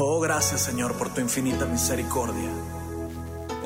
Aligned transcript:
Oh, 0.00 0.20
gracias 0.20 0.60
Señor 0.60 0.96
por 0.96 1.12
tu 1.12 1.20
infinita 1.20 1.66
misericordia. 1.66 2.50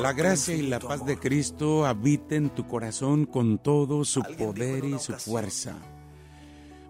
La 0.01 0.15
gracia 0.15 0.55
y 0.55 0.63
la 0.63 0.81
paz 0.81 1.05
de 1.05 1.19
Cristo 1.19 1.85
habiten 1.85 2.45
en 2.45 2.51
tu 2.51 2.67
corazón 2.67 3.27
con 3.27 3.59
todo 3.59 4.07
su 4.07 4.23
poder 4.23 4.87
y 4.87 4.99
su 4.99 5.13
fuerza. 5.13 5.77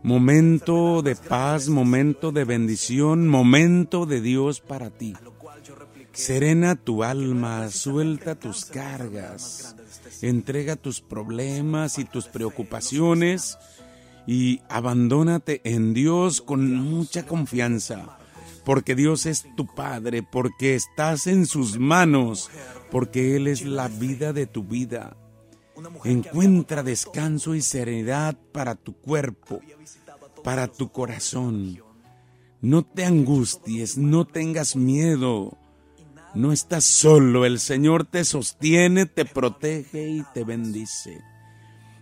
Momento 0.04 1.02
de 1.02 1.16
paz, 1.16 1.68
momento 1.68 2.30
de 2.30 2.44
bendición, 2.44 3.26
momento 3.26 4.06
de 4.06 4.20
Dios 4.20 4.60
para 4.60 4.90
ti. 4.90 5.14
Serena 6.12 6.76
tu 6.76 7.02
alma, 7.02 7.68
suelta 7.68 8.36
tus 8.36 8.64
cargas, 8.64 9.74
entrega 10.20 10.76
tus 10.76 11.00
problemas 11.00 11.98
y 11.98 12.04
tus 12.04 12.28
preocupaciones 12.28 13.58
y 14.24 14.60
abandónate 14.68 15.62
en 15.64 15.94
Dios 15.94 16.42
con 16.42 16.72
mucha 16.76 17.26
confianza, 17.26 18.18
porque 18.64 18.94
Dios 18.94 19.26
es 19.26 19.44
tu 19.56 19.66
Padre, 19.66 20.22
porque 20.22 20.74
estás 20.74 21.26
en 21.26 21.46
sus 21.46 21.78
manos, 21.78 22.50
porque 22.90 23.36
Él 23.36 23.46
es 23.48 23.64
la 23.64 23.88
vida 23.88 24.32
de 24.32 24.46
tu 24.46 24.64
vida. 24.64 25.16
Encuentra 26.04 26.82
descanso 26.82 27.54
y 27.54 27.62
serenidad 27.62 28.36
para 28.52 28.74
tu 28.74 28.94
cuerpo, 28.94 29.60
para 30.44 30.68
tu 30.68 30.90
corazón. 30.92 31.80
No 32.60 32.84
te 32.84 33.04
angusties, 33.04 33.98
no 33.98 34.24
tengas 34.24 34.76
miedo. 34.76 35.58
No 36.34 36.52
estás 36.52 36.84
solo, 36.84 37.44
el 37.44 37.58
Señor 37.58 38.06
te 38.06 38.24
sostiene, 38.24 39.04
te 39.04 39.24
protege 39.24 40.08
y 40.08 40.24
te 40.32 40.44
bendice. 40.44 41.20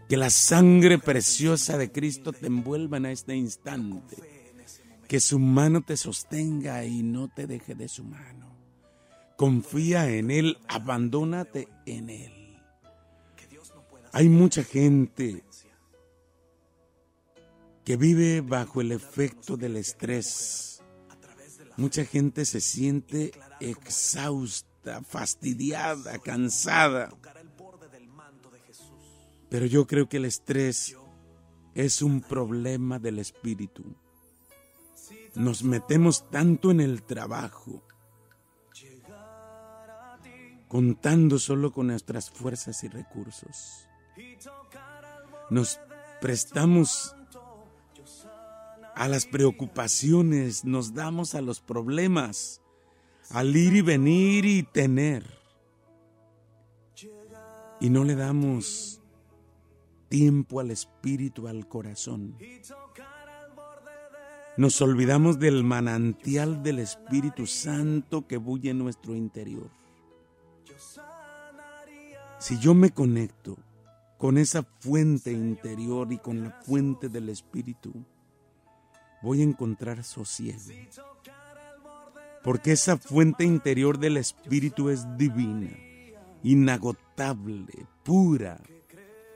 Que 0.08 0.16
la 0.16 0.30
sangre 0.30 0.98
preciosa 0.98 1.78
de 1.78 1.90
Cristo 1.90 2.32
te 2.32 2.46
envuelva 2.46 2.98
en 2.98 3.06
este 3.06 3.34
instante. 3.34 4.16
Que 5.10 5.18
su 5.18 5.40
mano 5.40 5.80
te 5.80 5.96
sostenga 5.96 6.84
y 6.84 7.02
no 7.02 7.26
te 7.26 7.48
deje 7.48 7.74
de 7.74 7.88
su 7.88 8.04
mano. 8.04 8.56
Confía 9.36 10.08
en 10.08 10.30
Él, 10.30 10.56
abandónate 10.68 11.66
en 11.84 12.10
Él. 12.10 12.62
Hay 14.12 14.28
mucha 14.28 14.62
gente 14.62 15.42
que 17.84 17.96
vive 17.96 18.40
bajo 18.40 18.80
el 18.80 18.92
efecto 18.92 19.56
del 19.56 19.78
estrés. 19.78 20.80
Mucha 21.76 22.04
gente 22.04 22.44
se 22.44 22.60
siente 22.60 23.32
exhausta, 23.58 25.02
fastidiada, 25.02 26.20
cansada. 26.20 27.12
Pero 29.48 29.66
yo 29.66 29.88
creo 29.88 30.08
que 30.08 30.18
el 30.18 30.26
estrés 30.26 30.96
es 31.74 32.00
un 32.00 32.20
problema 32.20 33.00
del 33.00 33.18
espíritu. 33.18 33.96
Nos 35.34 35.62
metemos 35.62 36.28
tanto 36.30 36.70
en 36.70 36.80
el 36.80 37.02
trabajo, 37.02 37.82
contando 40.68 41.38
solo 41.38 41.72
con 41.72 41.88
nuestras 41.88 42.30
fuerzas 42.30 42.82
y 42.84 42.88
recursos. 42.88 43.86
Nos 45.50 45.80
prestamos 46.20 47.14
a 48.94 49.08
las 49.08 49.26
preocupaciones, 49.26 50.64
nos 50.64 50.94
damos 50.94 51.34
a 51.34 51.40
los 51.40 51.60
problemas, 51.60 52.60
al 53.30 53.56
ir 53.56 53.76
y 53.76 53.80
venir 53.80 54.44
y 54.44 54.62
tener. 54.62 55.24
Y 57.80 57.88
no 57.88 58.04
le 58.04 58.14
damos 58.14 59.00
tiempo 60.08 60.60
al 60.60 60.70
espíritu, 60.70 61.48
al 61.48 61.66
corazón. 61.66 62.36
Nos 64.56 64.82
olvidamos 64.82 65.38
del 65.38 65.64
manantial 65.64 66.62
del 66.62 66.80
Espíritu 66.80 67.46
Santo 67.46 68.26
que 68.26 68.36
bulle 68.36 68.70
en 68.70 68.78
nuestro 68.78 69.14
interior. 69.14 69.70
Si 72.38 72.58
yo 72.58 72.74
me 72.74 72.90
conecto 72.90 73.56
con 74.18 74.38
esa 74.38 74.62
fuente 74.62 75.32
interior 75.32 76.12
y 76.12 76.18
con 76.18 76.42
la 76.42 76.50
fuente 76.50 77.08
del 77.08 77.28
Espíritu, 77.28 77.92
voy 79.22 79.40
a 79.40 79.44
encontrar 79.44 80.02
sosiego. 80.04 80.58
Porque 82.42 82.72
esa 82.72 82.96
fuente 82.96 83.44
interior 83.44 83.98
del 83.98 84.16
Espíritu 84.16 84.88
es 84.88 85.06
divina, 85.16 85.70
inagotable, 86.42 87.86
pura, 88.02 88.60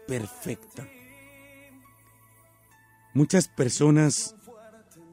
perfecta. 0.07 0.87
Muchas 3.15 3.47
personas 3.47 4.35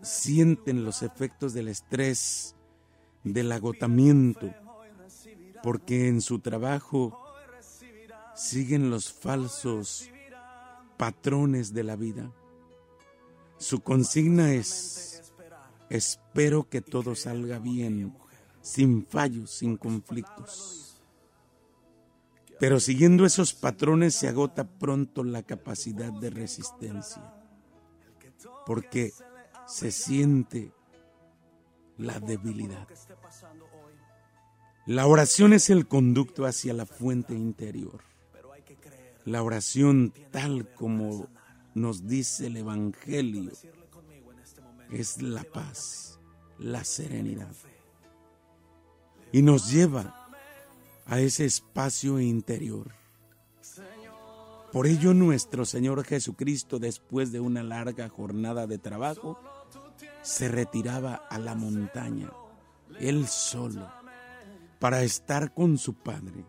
sienten 0.01 0.83
los 0.83 1.03
efectos 1.03 1.53
del 1.53 1.67
estrés, 1.67 2.55
del 3.23 3.51
agotamiento, 3.51 4.53
porque 5.63 6.07
en 6.07 6.21
su 6.21 6.39
trabajo 6.39 7.17
siguen 8.35 8.89
los 8.89 9.13
falsos 9.13 10.09
patrones 10.97 11.73
de 11.73 11.83
la 11.83 11.95
vida. 11.95 12.31
Su 13.57 13.81
consigna 13.81 14.53
es, 14.53 15.33
espero 15.89 16.67
que 16.67 16.81
todo 16.81 17.15
salga 17.15 17.59
bien, 17.59 18.15
sin 18.61 19.05
fallos, 19.05 19.51
sin 19.51 19.77
conflictos. 19.77 20.99
Pero 22.59 22.79
siguiendo 22.79 23.25
esos 23.25 23.53
patrones 23.53 24.15
se 24.15 24.27
agota 24.27 24.67
pronto 24.67 25.23
la 25.23 25.43
capacidad 25.43 26.11
de 26.13 26.29
resistencia, 26.29 27.33
porque 28.65 29.13
se 29.71 29.91
siente 29.91 30.73
la 31.97 32.19
debilidad. 32.19 32.87
La 34.85 35.07
oración 35.07 35.53
es 35.53 35.69
el 35.69 35.87
conducto 35.87 36.45
hacia 36.45 36.73
la 36.73 36.85
fuente 36.85 37.33
interior. 37.33 38.01
La 39.25 39.43
oración 39.43 40.13
tal 40.31 40.73
como 40.73 41.27
nos 41.73 42.07
dice 42.07 42.47
el 42.47 42.57
Evangelio 42.57 43.51
es 44.91 45.21
la 45.21 45.43
paz, 45.43 46.19
la 46.57 46.83
serenidad. 46.83 47.55
Y 49.31 49.41
nos 49.41 49.71
lleva 49.71 50.29
a 51.05 51.19
ese 51.19 51.45
espacio 51.45 52.19
interior. 52.19 52.91
Por 54.73 54.87
ello 54.87 55.13
nuestro 55.13 55.65
Señor 55.65 56.03
Jesucristo, 56.03 56.79
después 56.79 57.31
de 57.31 57.39
una 57.39 57.61
larga 57.61 58.09
jornada 58.09 58.67
de 58.67 58.77
trabajo, 58.77 59.37
se 60.21 60.47
retiraba 60.47 61.15
a 61.29 61.39
la 61.39 61.55
montaña, 61.55 62.31
él 62.99 63.27
solo, 63.27 63.91
para 64.79 65.01
estar 65.01 65.53
con 65.53 65.77
su 65.77 65.93
Padre, 65.95 66.45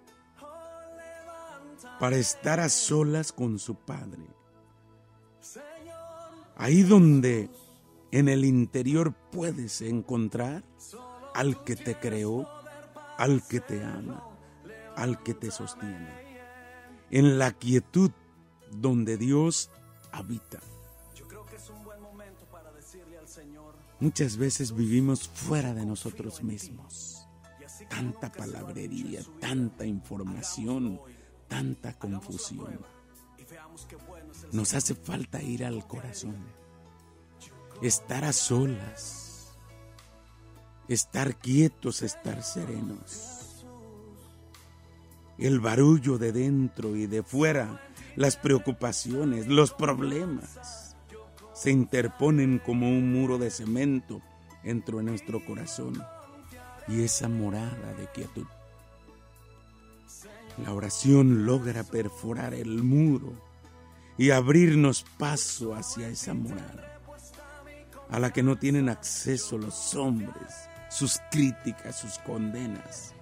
para 1.99 2.17
estar 2.17 2.61
a 2.61 2.69
solas 2.69 3.33
con 3.33 3.59
su 3.59 3.75
Padre. 3.75 4.27
Ahí 6.57 6.83
donde 6.83 7.51
en 8.11 8.29
el 8.29 8.45
interior 8.45 9.15
puedes 9.31 9.81
encontrar 9.81 10.63
al 11.35 11.65
que 11.65 11.77
te 11.77 11.99
creó, 11.99 12.49
al 13.19 13.43
que 13.47 13.61
te 13.61 13.83
ama, 13.83 14.23
al 14.97 15.23
que 15.23 15.35
te 15.35 15.51
sostiene. 15.51 16.23
En 17.11 17.39
la 17.39 17.53
quietud 17.53 18.11
donde 18.71 19.17
Dios 19.17 19.71
habita. 20.13 20.61
Muchas 24.03 24.37
veces 24.37 24.75
vivimos 24.75 25.29
fuera 25.29 25.75
de 25.75 25.87
nosotros 25.87 26.43
mismos. 26.43 27.25
Tanta 27.89 28.33
palabrería, 28.33 29.21
tanta 29.39 29.87
información, 29.87 31.01
tanta 31.47 31.97
confusión. 31.97 32.81
Nos 34.51 34.75
hace 34.75 34.97
falta 34.97 35.41
ir 35.41 35.65
al 35.65 35.87
corazón, 35.87 36.35
estar 37.81 38.25
a 38.25 38.33
solas, 38.33 39.57
estar 40.89 41.37
quietos, 41.37 42.03
estar 42.03 42.43
serenos. 42.43 43.65
El 45.39 45.61
barullo 45.61 46.19
de 46.19 46.33
dentro 46.33 46.97
y 46.97 47.07
de 47.07 47.23
fuera, 47.23 47.81
las 48.17 48.37
preocupaciones, 48.37 49.47
los 49.47 49.73
problemas, 49.73 50.92
se 51.63 51.71
interponen 51.71 52.59
como 52.59 52.89
un 52.89 53.13
muro 53.13 53.39
de 53.39 53.49
cemento 53.49 54.21
entre 54.65 55.01
nuestro 55.01 55.45
corazón 55.45 55.93
y 56.89 57.05
esa 57.05 57.29
morada 57.29 57.95
de 57.95 58.09
quietud. 58.09 58.47
La 60.65 60.75
oración 60.75 61.47
logra 61.47 61.85
perforar 61.85 62.53
el 62.53 62.83
muro 62.83 63.33
y 64.19 64.33
abrirnos 64.33 65.05
paso 65.19 65.77
hacia 65.77 66.09
esa 66.09 66.35
morada, 66.35 67.01
a 68.11 68.19
la 68.19 68.33
que 68.33 68.43
no 68.43 68.59
tienen 68.59 68.89
acceso 68.89 69.57
los 69.57 69.95
hombres, 69.95 70.69
sus 70.91 71.21
críticas, 71.31 72.01
sus 72.01 72.19
condenas, 72.19 73.15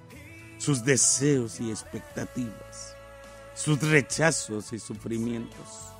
sus 0.57 0.83
deseos 0.83 1.61
y 1.61 1.71
expectativas, 1.71 2.97
sus 3.55 3.83
rechazos 3.83 4.73
y 4.73 4.79
sufrimientos. 4.79 5.91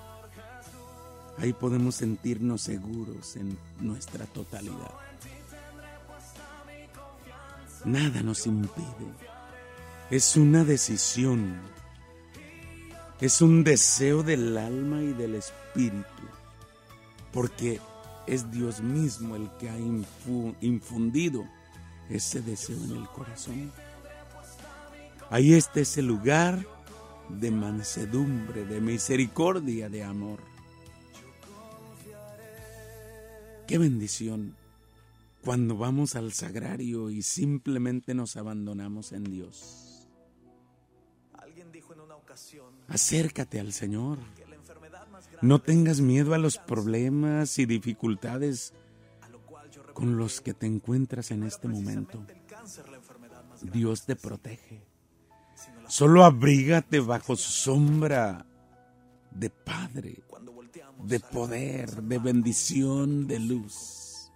Ahí 1.41 1.55
podemos 1.55 1.95
sentirnos 1.95 2.61
seguros 2.61 3.37
en 3.37 3.57
nuestra 3.81 4.27
totalidad. 4.27 4.93
Nada 7.87 8.23
nos 8.23 8.47
impide. 8.47 8.85
Es 10.11 10.37
una 10.37 10.65
decisión. 10.65 11.59
Es 13.21 13.41
un 13.41 13.65
deseo 13.65 14.23
del 14.23 14.59
alma 14.59 15.01
y 15.01 15.15
del 15.15 15.37
espíritu. 15.37 16.05
Porque 17.33 17.81
es 18.27 18.51
Dios 18.51 18.83
mismo 18.83 19.35
el 19.35 19.49
que 19.59 19.71
ha 19.71 19.79
infundido 20.61 21.47
ese 22.11 22.43
deseo 22.43 22.77
en 22.85 22.97
el 22.97 23.07
corazón. 23.09 23.73
Ahí 25.31 25.55
está 25.55 25.81
ese 25.81 26.03
lugar 26.03 26.67
de 27.31 27.51
mansedumbre, 27.51 28.67
de 28.67 28.81
misericordia, 28.81 29.89
de 29.89 30.05
amor. 30.05 30.50
Qué 33.71 33.79
bendición 33.79 34.57
cuando 35.45 35.77
vamos 35.77 36.17
al 36.17 36.33
sagrario 36.33 37.09
y 37.09 37.23
simplemente 37.23 38.15
nos 38.15 38.37
abandonamos 38.37 39.13
en 39.13 39.23
Dios. 39.23 40.09
Acércate 42.89 43.61
al 43.61 43.73
Señor. 43.73 44.19
No 45.41 45.61
tengas 45.61 46.01
miedo 46.01 46.35
a 46.35 46.39
los 46.39 46.59
problemas 46.59 47.61
y 47.61 47.67
dificultades 47.67 48.75
con 49.95 50.19
los 50.19 50.41
que 50.41 50.53
te 50.53 50.67
encuentras 50.67 51.31
en 51.31 51.45
este 51.45 51.69
momento. 51.69 52.27
Dios 53.63 54.05
te 54.05 54.17
protege. 54.17 54.83
Solo 55.87 56.25
abrígate 56.25 56.99
bajo 56.99 57.37
su 57.37 57.53
sombra 57.53 58.45
de 59.31 59.49
Padre, 59.49 60.25
de 61.05 61.21
poder, 61.21 62.03
de 62.03 62.19
bendición, 62.19 63.27
de 63.27 63.39
luz. 63.39 64.31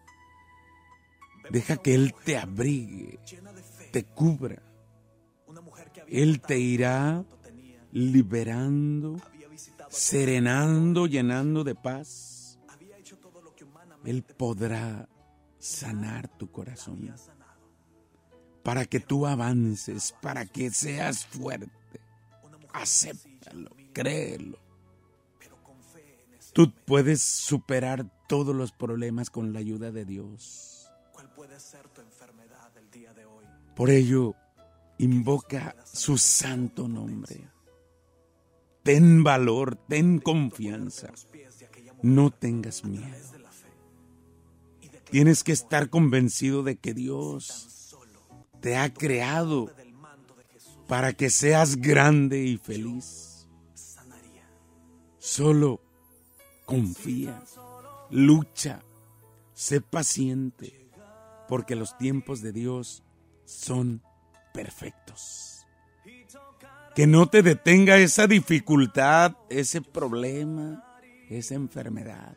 Deja 1.51 1.77
que 1.77 1.95
Él 1.95 2.15
te 2.25 2.37
abrigue, 2.39 3.19
te 3.93 4.05
cubra. 4.05 4.63
Él 6.09 6.41
te 6.41 6.59
irá 6.59 7.25
liberando, 7.93 9.21
serenando, 9.89 11.07
llenando 11.07 11.65
de 11.65 11.75
paz. 11.75 12.59
Él 14.05 14.23
podrá 14.23 15.09
sanar 15.59 16.29
tu 16.29 16.51
corazón 16.51 17.15
para 18.63 18.87
que 18.87 18.99
tú 18.99 19.27
avances, 19.27 20.15
para 20.21 20.47
que 20.47 20.71
seas 20.71 21.27
fuerte. 21.27 22.01
Acéptalo, 22.73 23.71
créelo. 23.93 24.64
Tú 26.55 26.73
puedes 26.87 27.21
superar 27.21 28.07
todos 28.29 28.55
los 28.55 28.71
problemas 28.71 29.29
con 29.29 29.53
la 29.53 29.59
ayuda 29.59 29.91
de 29.91 30.05
Dios. 30.05 30.89
Por 33.75 33.91
ello, 33.91 34.37
invoca 34.99 35.75
su 35.85 36.17
santo 36.17 36.87
nombre. 36.87 37.51
Ten 38.85 39.25
valor, 39.25 39.75
ten 39.89 40.21
confianza. 40.21 41.11
No 42.03 42.31
tengas 42.31 42.85
miedo. 42.85 43.17
Tienes 45.11 45.43
que 45.43 45.53
estar 45.53 45.91
convencido 45.91 46.63
de 46.63 46.77
que 46.77 46.95
Dios 46.95 47.97
te 48.61 48.77
ha 48.77 48.95
creado 48.95 49.71
para 50.87 51.15
que 51.15 51.31
seas 51.31 51.77
grande 51.77 52.45
y 52.45 52.59
feliz. 52.59 53.49
Solo 55.19 55.84
confía, 56.65 57.43
lucha, 58.11 58.83
sé 59.53 59.81
paciente, 59.81 60.89
porque 61.49 61.75
los 61.75 61.97
tiempos 61.99 62.43
de 62.43 62.53
Dios 62.53 63.03
son 63.45 64.03
perfectos. 64.53 65.67
Que 66.95 67.07
no 67.07 67.29
te 67.29 67.43
detenga 67.43 67.99
esa 67.99 68.27
dificultad, 68.27 69.37
ese 69.51 69.83
problema, 69.83 70.85
esa 71.29 71.55
enfermedad. 71.55 72.37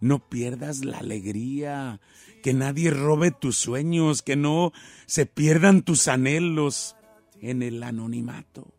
No 0.00 0.18
pierdas 0.18 0.84
la 0.84 0.98
alegría, 0.98 2.00
que 2.42 2.52
nadie 2.52 2.90
robe 2.90 3.30
tus 3.30 3.56
sueños, 3.56 4.20
que 4.20 4.36
no 4.36 4.72
se 5.06 5.24
pierdan 5.24 5.82
tus 5.82 6.08
anhelos 6.08 6.94
en 7.40 7.62
el 7.62 7.82
anonimato. 7.82 8.74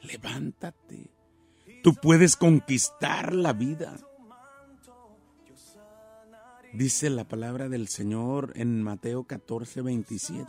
Levántate. 0.00 1.11
Tú 1.82 1.94
puedes 1.94 2.36
conquistar 2.36 3.34
la 3.34 3.52
vida. 3.52 3.98
Dice 6.72 7.10
la 7.10 7.24
palabra 7.24 7.68
del 7.68 7.88
Señor 7.88 8.52
en 8.54 8.82
Mateo 8.82 9.24
14, 9.24 9.82
27. 9.82 10.48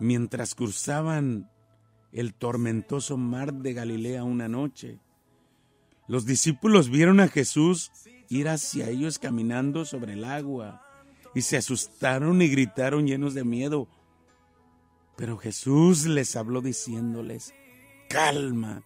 Mientras 0.00 0.54
cruzaban 0.54 1.50
el 2.10 2.34
tormentoso 2.34 3.16
mar 3.16 3.52
de 3.52 3.74
Galilea 3.74 4.24
una 4.24 4.48
noche, 4.48 4.98
los 6.08 6.26
discípulos 6.26 6.88
vieron 6.88 7.20
a 7.20 7.28
Jesús 7.28 7.92
ir 8.28 8.48
hacia 8.48 8.88
ellos 8.88 9.18
caminando 9.18 9.84
sobre 9.84 10.14
el 10.14 10.24
agua 10.24 10.82
y 11.34 11.42
se 11.42 11.58
asustaron 11.58 12.42
y 12.42 12.48
gritaron 12.48 13.06
llenos 13.06 13.34
de 13.34 13.44
miedo. 13.44 13.88
Pero 15.16 15.36
Jesús 15.36 16.06
les 16.06 16.34
habló 16.34 16.60
diciéndoles, 16.60 17.54
calma, 18.08 18.82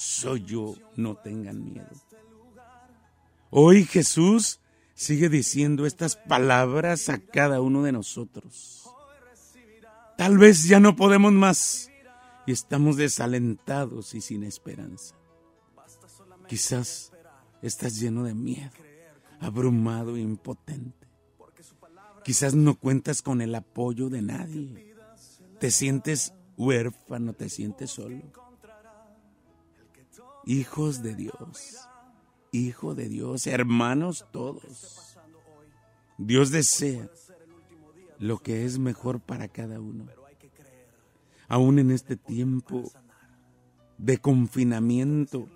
soy 0.00 0.44
yo, 0.44 0.74
no 0.96 1.16
tengan 1.16 1.64
miedo. 1.64 1.90
Hoy 3.50 3.84
Jesús 3.84 4.60
sigue 4.94 5.28
diciendo 5.28 5.86
estas 5.86 6.16
palabras 6.16 7.08
a 7.08 7.18
cada 7.18 7.60
uno 7.60 7.82
de 7.82 7.92
nosotros. 7.92 8.88
Tal 10.16 10.38
vez 10.38 10.64
ya 10.64 10.80
no 10.80 10.96
podemos 10.96 11.32
más 11.32 11.90
y 12.46 12.52
estamos 12.52 12.96
desalentados 12.96 14.14
y 14.14 14.20
sin 14.20 14.44
esperanza. 14.44 15.16
Quizás 16.46 17.10
Estás 17.62 18.00
lleno 18.00 18.24
de 18.24 18.34
miedo, 18.34 18.70
abrumado 19.38 20.16
e 20.16 20.20
impotente. 20.20 21.06
Quizás 22.24 22.54
no 22.54 22.74
cuentas 22.74 23.20
con 23.20 23.42
el 23.42 23.54
apoyo 23.54 24.08
de 24.08 24.22
nadie. 24.22 24.94
Te 25.58 25.70
sientes 25.70 26.32
huérfano, 26.56 27.34
te 27.34 27.50
sientes 27.50 27.90
solo. 27.90 28.22
Hijos 30.50 31.00
de 31.04 31.14
Dios, 31.14 31.78
hijo 32.50 32.96
de 32.96 33.08
Dios, 33.08 33.46
hermanos 33.46 34.26
todos. 34.32 35.16
Dios 36.18 36.50
desea 36.50 37.08
lo 38.18 38.38
que 38.38 38.64
es 38.64 38.80
mejor 38.80 39.20
para 39.20 39.46
cada 39.46 39.78
uno. 39.78 40.08
Aún 41.46 41.78
en 41.78 41.92
este 41.92 42.16
tiempo 42.16 42.90
de 43.96 44.18
confinamiento, 44.18 45.46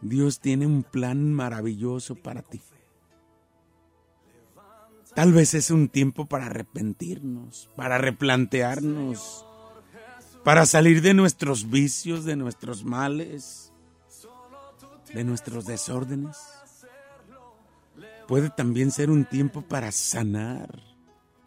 Dios 0.00 0.40
tiene 0.40 0.66
un 0.66 0.82
plan 0.82 1.34
maravilloso 1.34 2.14
para 2.14 2.40
ti. 2.40 2.62
Tal 5.14 5.34
vez 5.34 5.52
es 5.52 5.70
un 5.70 5.90
tiempo 5.90 6.24
para 6.24 6.46
arrepentirnos, 6.46 7.68
para 7.76 7.98
replantearnos, 7.98 9.44
para 10.42 10.64
salir 10.64 11.02
de 11.02 11.12
nuestros 11.12 11.68
vicios, 11.68 12.24
de 12.24 12.36
nuestros 12.36 12.82
males, 12.82 13.63
de 15.14 15.24
nuestros 15.24 15.64
desórdenes. 15.64 16.36
Puede 18.26 18.50
también 18.50 18.90
ser 18.90 19.10
un 19.10 19.24
tiempo 19.24 19.62
para 19.62 19.92
sanar 19.92 20.82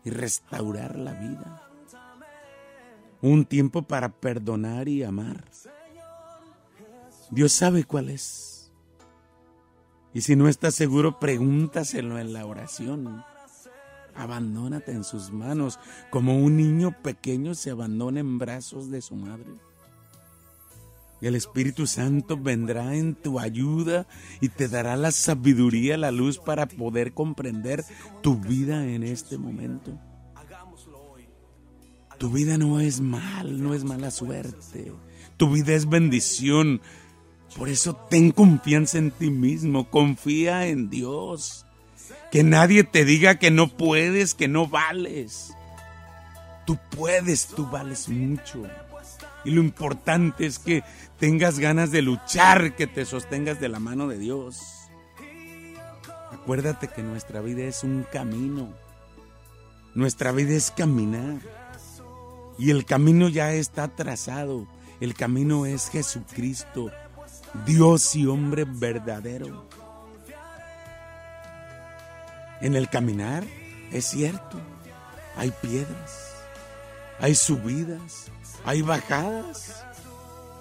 y 0.04 0.10
restaurar 0.10 0.98
la 0.98 1.14
vida. 1.14 1.64
Un 3.22 3.46
tiempo 3.46 3.82
para 3.82 4.10
perdonar 4.10 4.88
y 4.88 5.04
amar. 5.04 5.44
Dios 7.30 7.52
sabe 7.52 7.84
cuál 7.84 8.10
es. 8.10 8.72
Y 10.14 10.22
si 10.22 10.36
no 10.36 10.48
estás 10.48 10.76
seguro, 10.76 11.20
pregúntaselo 11.20 12.20
en 12.20 12.32
la 12.34 12.46
oración. 12.46 13.24
Abandónate 14.16 14.92
en 14.92 15.04
sus 15.04 15.32
manos, 15.32 15.80
como 16.10 16.38
un 16.38 16.58
niño 16.58 16.96
pequeño 17.04 17.54
se 17.54 17.70
abandona 17.72 18.20
en 18.20 18.40
brazos 18.40 18.90
de 18.90 19.02
su 19.02 19.16
madre. 19.16 19.52
El 21.22 21.36
Espíritu 21.36 21.88
Santo 21.88 22.38
vendrá 22.38 22.96
en 22.96 23.16
tu 23.16 23.40
ayuda 23.40 24.08
y 24.40 24.50
te 24.50 24.68
dará 24.68 24.96
la 24.96 25.12
sabiduría, 25.12 25.98
la 25.98 26.12
luz 26.12 26.38
para 26.38 26.68
poder 26.68 27.14
comprender 27.14 27.84
tu 28.22 28.36
vida 28.36 28.88
en 28.88 29.04
este 29.04 29.38
momento. 29.38 30.00
Tu 32.20 32.30
vida 32.32 32.58
no 32.58 32.80
es 32.80 33.00
mal, 33.00 33.62
no 33.62 33.74
es 33.74 33.84
mala 33.84 34.12
suerte. 34.12 34.92
Tu 35.38 35.50
vida 35.52 35.74
es 35.74 35.88
bendición. 35.88 36.82
Por 37.56 37.70
eso 37.70 37.96
ten 38.10 38.32
confianza 38.32 38.98
en 38.98 39.12
ti 39.12 39.30
mismo, 39.30 39.90
confía 39.90 40.68
en 40.68 40.90
Dios. 40.90 41.66
Que 42.32 42.44
nadie 42.44 42.84
te 42.84 43.06
diga 43.06 43.40
que 43.40 43.52
no 43.52 43.68
puedes, 43.68 44.34
que 44.34 44.48
no 44.48 44.68
vales. 44.68 45.54
Tú 46.66 46.78
puedes, 46.92 47.48
tú 47.48 47.68
vales 47.68 48.10
mucho. 48.10 48.64
Y 49.48 49.52
lo 49.52 49.62
importante 49.62 50.46
es 50.46 50.60
que 50.60 50.84
tengas 51.20 51.58
ganas 51.58 51.90
de 51.90 52.02
luchar, 52.02 52.76
que 52.76 52.86
te 52.86 53.06
sostengas 53.06 53.62
de 53.62 53.70
la 53.70 53.80
mano 53.80 54.10
de 54.10 54.18
Dios. 54.18 54.90
Acuérdate 56.34 56.90
que 56.90 57.02
nuestra 57.02 57.40
vida 57.40 57.64
es 57.64 57.82
un 57.86 58.06
camino. 58.12 58.74
Nuestra 59.96 60.34
vida 60.34 60.54
es 60.54 60.70
caminar. 60.72 61.40
Y 62.60 62.72
el 62.72 62.84
camino 62.84 63.30
ya 63.30 63.54
está 63.54 63.88
trazado. 63.88 64.68
El 65.00 65.14
camino 65.14 65.66
es 65.66 65.88
Jesucristo, 65.92 66.92
Dios 67.66 68.18
y 68.18 68.26
hombre 68.28 68.66
verdadero. 68.68 69.70
En 72.60 72.76
el 72.76 72.90
caminar 72.90 73.46
es 73.94 74.08
cierto, 74.08 74.60
hay 75.38 75.52
piedras, 75.62 76.36
hay 77.22 77.34
subidas, 77.34 78.30
hay 78.68 78.82
bajadas, 78.82 79.82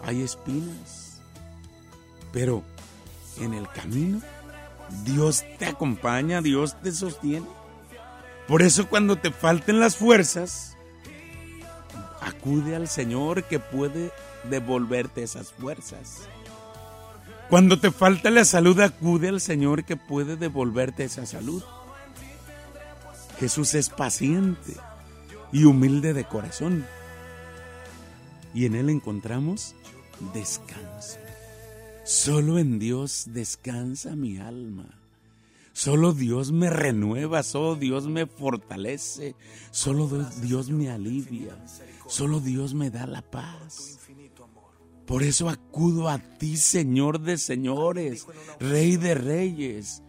hay 0.04 0.22
espinas. 0.22 1.20
Pero 2.32 2.62
en 3.40 3.52
el 3.52 3.68
camino 3.68 4.20
Dios 5.04 5.44
te 5.58 5.66
acompaña, 5.66 6.40
Dios 6.40 6.80
te 6.80 6.92
sostiene. 6.92 7.48
Por 8.46 8.62
eso 8.62 8.88
cuando 8.88 9.16
te 9.16 9.32
falten 9.32 9.80
las 9.80 9.96
fuerzas, 9.96 10.76
acude 12.20 12.76
al 12.76 12.86
Señor 12.86 13.42
que 13.42 13.58
puede 13.58 14.12
devolverte 14.48 15.25
esas 15.25 15.52
fuerzas. 15.52 16.28
Cuando 17.50 17.80
te 17.80 17.90
falta 17.90 18.30
la 18.30 18.44
salud, 18.44 18.78
acude 18.78 19.30
al 19.30 19.40
Señor 19.40 19.84
que 19.84 19.96
puede 19.96 20.36
devolverte 20.36 21.02
esa 21.02 21.26
salud. 21.26 21.64
Jesús 23.40 23.75
es 23.75 23.88
paciente 23.88 24.76
y 25.50 25.64
humilde 25.64 26.12
de 26.12 26.25
corazón. 26.25 26.86
Y 28.56 28.64
en 28.64 28.75
Él 28.75 28.88
encontramos 28.88 29.75
descanso. 30.32 31.18
Solo 32.04 32.58
en 32.58 32.78
Dios 32.78 33.26
descansa 33.34 34.16
mi 34.16 34.38
alma. 34.38 34.88
Solo 35.75 36.14
Dios 36.14 36.52
me 36.52 36.70
renueva, 36.70 37.42
solo 37.42 37.76
Dios 37.76 38.06
me 38.08 38.25
fortalece, 38.25 39.34
solo 39.70 40.08
Dios 40.40 40.70
me 40.70 40.88
alivia, 40.90 41.54
solo 42.08 42.40
Dios 42.40 42.72
me 42.72 42.88
da 42.88 43.06
la 43.06 43.20
paz. 43.20 43.98
Por 45.04 45.22
eso 45.22 45.50
acudo 45.50 46.08
a 46.08 46.18
ti, 46.18 46.56
Señor 46.56 47.20
de 47.20 47.36
señores, 47.36 48.26
Rey 48.58 48.96
de 48.96 49.16
reyes, 49.16 50.02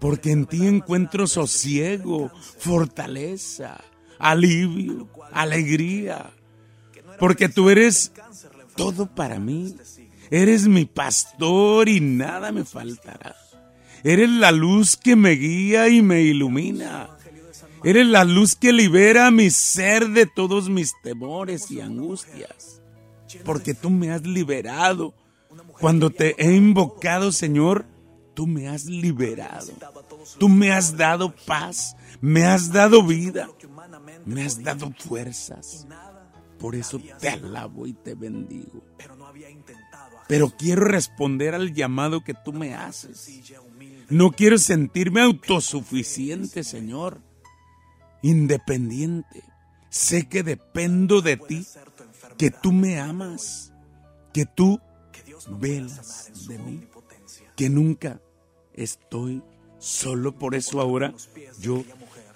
porque 0.00 0.32
en 0.32 0.46
ti 0.46 0.66
encuentro 0.66 1.26
sosiego, 1.26 2.30
fortaleza, 2.58 3.78
alivio, 4.18 5.10
alegría, 5.32 6.32
porque 7.18 7.48
tú 7.48 7.70
eres 7.70 8.12
todo 8.76 9.06
para 9.06 9.38
mí. 9.38 9.74
Eres 10.30 10.66
mi 10.66 10.84
pastor 10.84 11.88
y 11.88 12.00
nada 12.00 12.50
me 12.50 12.64
faltará. 12.64 13.36
Eres 14.02 14.28
la 14.28 14.52
luz 14.52 14.96
que 14.96 15.16
me 15.16 15.30
guía 15.32 15.88
y 15.88 16.02
me 16.02 16.22
ilumina. 16.22 17.08
Eres 17.84 18.06
la 18.06 18.24
luz 18.24 18.56
que 18.56 18.72
libera 18.72 19.30
mi 19.30 19.50
ser 19.50 20.08
de 20.10 20.26
todos 20.26 20.68
mis 20.68 20.94
temores 21.02 21.70
y 21.70 21.80
angustias. 21.80 22.80
Porque 23.44 23.74
tú 23.74 23.90
me 23.90 24.10
has 24.10 24.22
liberado. 24.22 25.14
Cuando 25.80 26.10
te 26.10 26.34
he 26.38 26.54
invocado, 26.54 27.32
Señor, 27.32 27.84
tú 28.34 28.46
me 28.46 28.68
has 28.68 28.86
liberado. 28.86 29.72
Tú 30.38 30.48
me 30.48 30.72
has 30.72 30.96
dado 30.96 31.34
paz. 31.46 31.96
Me 32.20 32.44
has 32.44 32.72
dado 32.72 33.02
vida. 33.02 33.48
Me 34.24 34.44
has 34.44 34.62
dado 34.62 34.92
fuerzas. 34.98 35.86
Por 36.64 36.76
eso 36.76 36.98
te 37.20 37.28
alabo 37.28 37.86
y 37.86 37.92
te 37.92 38.14
bendigo 38.14 38.82
pero 40.26 40.48
quiero 40.48 40.86
responder 40.86 41.54
al 41.54 41.74
llamado 41.74 42.24
que 42.24 42.32
tú 42.32 42.54
me 42.54 42.74
haces. 42.74 43.28
No 44.08 44.32
quiero 44.32 44.56
sentirme 44.56 45.20
autosuficiente, 45.20 46.64
Señor, 46.64 47.20
independiente. 48.22 49.44
Sé 49.90 50.26
que 50.26 50.42
dependo 50.42 51.20
de 51.20 51.36
ti, 51.36 51.66
que 52.38 52.50
tú 52.50 52.72
me 52.72 52.98
amas, 52.98 53.74
que 54.32 54.46
tú 54.46 54.80
velas 55.58 56.48
de 56.48 56.58
mí, 56.58 56.88
que 57.54 57.68
nunca 57.68 58.22
estoy 58.72 59.42
solo. 59.78 60.34
Por 60.38 60.54
eso 60.54 60.80
ahora 60.80 61.12
yo 61.60 61.84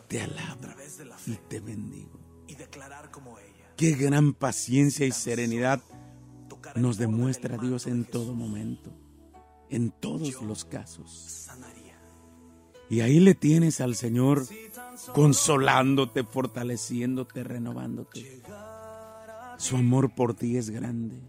te 0.08 0.20
alabo 0.20 0.68
y 1.26 1.36
te 1.48 1.60
bendigo. 1.60 2.20
Qué 3.78 3.92
gran 3.92 4.34
paciencia 4.34 5.06
y 5.06 5.12
serenidad 5.12 5.80
nos 6.74 6.98
demuestra 6.98 7.56
Dios 7.58 7.86
en 7.86 8.04
todo 8.04 8.34
momento, 8.34 8.90
en 9.70 9.92
todos 9.92 10.42
los 10.42 10.64
casos. 10.64 11.48
Y 12.90 13.02
ahí 13.02 13.20
le 13.20 13.36
tienes 13.36 13.80
al 13.80 13.94
Señor 13.94 14.44
consolándote, 15.14 16.24
fortaleciéndote, 16.24 17.44
renovándote. 17.44 18.42
Su 19.58 19.76
amor 19.76 20.12
por 20.12 20.34
ti 20.34 20.56
es 20.56 20.70
grande, 20.70 21.22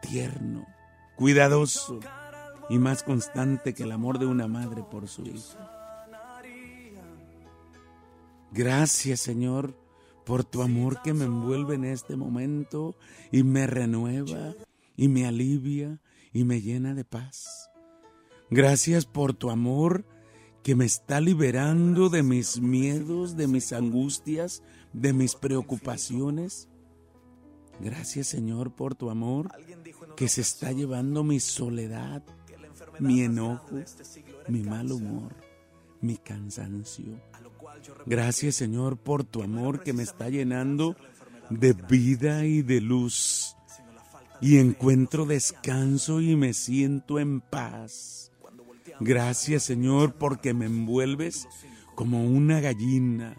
tierno, 0.00 0.66
cuidadoso 1.16 2.00
y 2.70 2.78
más 2.78 3.02
constante 3.02 3.74
que 3.74 3.82
el 3.82 3.92
amor 3.92 4.18
de 4.18 4.24
una 4.24 4.48
madre 4.48 4.82
por 4.90 5.06
su 5.06 5.26
hijo. 5.26 5.58
Gracias 8.52 9.20
Señor 9.20 9.87
por 10.28 10.44
tu 10.44 10.60
amor 10.60 11.00
que 11.00 11.14
me 11.14 11.24
envuelve 11.24 11.74
en 11.76 11.86
este 11.86 12.14
momento 12.14 12.94
y 13.32 13.44
me 13.44 13.66
renueva 13.66 14.54
y 14.94 15.08
me 15.08 15.24
alivia 15.24 16.02
y 16.34 16.44
me 16.44 16.60
llena 16.60 16.94
de 16.94 17.02
paz. 17.02 17.70
Gracias 18.50 19.06
por 19.06 19.32
tu 19.32 19.48
amor 19.48 20.04
que 20.62 20.74
me 20.74 20.84
está 20.84 21.22
liberando 21.22 22.10
de 22.10 22.22
mis 22.22 22.60
miedos, 22.60 23.38
de 23.38 23.48
mis 23.48 23.72
angustias, 23.72 24.62
de 24.92 25.14
mis 25.14 25.34
preocupaciones. 25.34 26.68
Gracias 27.80 28.26
Señor 28.26 28.76
por 28.76 28.94
tu 28.94 29.08
amor 29.08 29.48
que 30.14 30.28
se 30.28 30.42
está 30.42 30.72
llevando 30.72 31.24
mi 31.24 31.40
soledad, 31.40 32.22
mi 33.00 33.22
enojo, 33.22 33.78
mi 34.46 34.62
mal 34.62 34.92
humor, 34.92 35.34
mi 36.02 36.18
cansancio. 36.18 37.18
Gracias 38.06 38.56
Señor 38.56 38.96
por 38.96 39.24
tu 39.24 39.42
amor 39.42 39.82
que 39.82 39.92
me 39.92 40.02
está 40.02 40.28
llenando 40.28 40.96
de 41.50 41.72
vida 41.72 42.44
y 42.44 42.62
de 42.62 42.80
luz. 42.80 43.54
Y 44.40 44.58
encuentro 44.58 45.26
descanso 45.26 46.20
y 46.20 46.36
me 46.36 46.54
siento 46.54 47.18
en 47.18 47.40
paz. 47.40 48.30
Gracias 49.00 49.64
Señor 49.64 50.14
porque 50.14 50.54
me 50.54 50.66
envuelves 50.66 51.48
como 51.94 52.24
una 52.24 52.60
gallina 52.60 53.36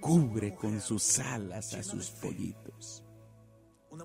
cubre 0.00 0.54
con 0.54 0.82
sus 0.82 1.18
alas 1.18 1.72
a 1.72 1.82
sus 1.82 2.10
pollitos. 2.10 3.02